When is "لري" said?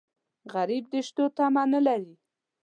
1.87-2.13